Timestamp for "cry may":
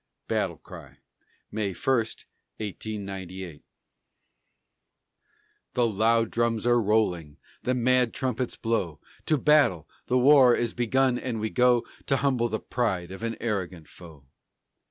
0.57-1.73